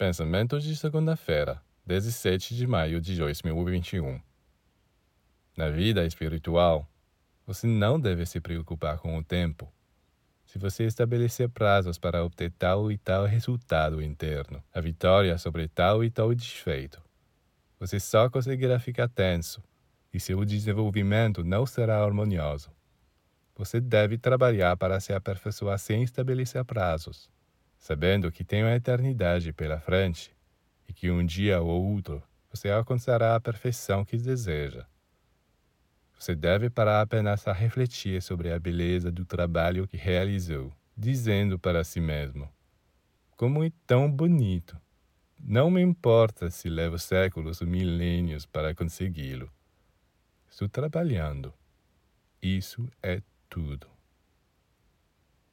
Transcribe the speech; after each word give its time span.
Pensamento 0.00 0.58
de 0.58 0.74
segunda-feira, 0.74 1.60
17 1.84 2.56
de 2.56 2.66
maio 2.66 3.02
de 3.02 3.18
2021. 3.18 4.18
Na 5.54 5.68
vida 5.68 6.06
espiritual, 6.06 6.88
você 7.46 7.66
não 7.66 8.00
deve 8.00 8.24
se 8.24 8.40
preocupar 8.40 8.96
com 8.96 9.18
o 9.18 9.22
tempo. 9.22 9.70
Se 10.46 10.58
você 10.58 10.84
estabelecer 10.84 11.50
prazos 11.50 11.98
para 11.98 12.24
obter 12.24 12.50
tal 12.52 12.90
e 12.90 12.96
tal 12.96 13.26
resultado 13.26 14.00
interno, 14.00 14.64
a 14.72 14.80
vitória 14.80 15.36
sobre 15.36 15.68
tal 15.68 16.02
e 16.02 16.10
tal 16.10 16.34
desfeito, 16.34 17.02
você 17.78 18.00
só 18.00 18.30
conseguirá 18.30 18.78
ficar 18.78 19.06
tenso 19.06 19.62
e 20.14 20.18
seu 20.18 20.42
desenvolvimento 20.46 21.44
não 21.44 21.66
será 21.66 22.02
harmonioso. 22.02 22.70
Você 23.54 23.78
deve 23.82 24.16
trabalhar 24.16 24.78
para 24.78 24.98
se 24.98 25.12
aperfeiçoar 25.12 25.78
sem 25.78 26.02
estabelecer 26.02 26.64
prazos 26.64 27.28
sabendo 27.80 28.30
que 28.30 28.44
tem 28.44 28.62
uma 28.62 28.76
eternidade 28.76 29.52
pela 29.54 29.80
frente 29.80 30.36
e 30.86 30.92
que 30.92 31.10
um 31.10 31.24
dia 31.24 31.60
ou 31.62 31.82
outro 31.94 32.22
você 32.50 32.68
alcançará 32.68 33.34
a 33.34 33.40
perfeição 33.40 34.04
que 34.04 34.18
deseja. 34.18 34.86
Você 36.18 36.34
deve 36.34 36.68
parar 36.68 37.00
apenas 37.00 37.48
a 37.48 37.52
refletir 37.52 38.20
sobre 38.20 38.52
a 38.52 38.58
beleza 38.58 39.10
do 39.10 39.24
trabalho 39.24 39.88
que 39.88 39.96
realizou, 39.96 40.70
dizendo 40.94 41.58
para 41.58 41.82
si 41.82 42.00
mesmo: 42.00 42.52
Como 43.36 43.64
é 43.64 43.72
tão 43.86 44.10
bonito! 44.10 44.78
Não 45.42 45.70
me 45.70 45.80
importa 45.80 46.50
se 46.50 46.68
leva 46.68 46.98
séculos 46.98 47.62
ou 47.62 47.66
milênios 47.66 48.44
para 48.44 48.74
consegui-lo. 48.74 49.50
Estou 50.50 50.68
trabalhando. 50.68 51.54
Isso 52.42 52.86
é 53.02 53.22
tudo. 53.48 53.86